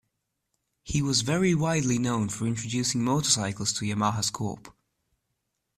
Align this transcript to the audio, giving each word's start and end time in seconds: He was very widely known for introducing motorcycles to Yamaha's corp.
He 0.81 1.03
was 1.03 1.21
very 1.21 1.53
widely 1.53 1.99
known 1.99 2.29
for 2.29 2.47
introducing 2.47 3.03
motorcycles 3.03 3.71
to 3.73 3.85
Yamaha's 3.85 4.31
corp. 4.31 4.75